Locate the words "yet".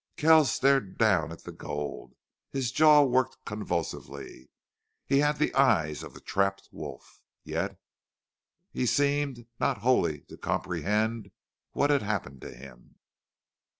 7.43-7.79